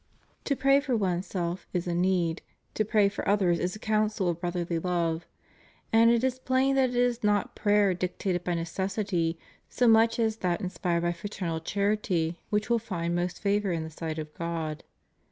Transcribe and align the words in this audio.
To 0.45 0.55
pray 0.55 0.79
for 0.79 0.97
oneself 0.97 1.67
is 1.73 1.85
a 1.85 1.93
need, 1.93 2.41
to 2.73 2.83
pray 2.83 3.07
for 3.07 3.21
othei 3.25 3.53
s 3.53 3.59
is 3.59 3.75
a 3.75 3.77
counsel 3.77 4.29
of 4.29 4.39
brotherly 4.41 4.79
love; 4.79 5.27
and 5.93 6.09
it 6.09 6.23
is 6.23 6.39
plain 6.39 6.73
that 6.75 6.89
it 6.89 6.95
is 6.95 7.23
not 7.23 7.55
prayer 7.55 7.93
dictated 7.93 8.43
by 8.43 8.55
necessity 8.55 9.37
so 9.69 9.87
much 9.87 10.17
as 10.17 10.37
that 10.37 10.59
in 10.59 10.71
spired 10.71 11.03
by 11.03 11.11
fraternal 11.11 11.59
charity 11.59 12.39
which 12.49 12.67
will 12.67 12.79
find 12.79 13.13
most 13.15 13.43
favor 13.43 13.71
in 13.71 13.83
the 13.83 13.91
sight 13.91 14.17
of 14.17 14.33
God. 14.33 14.83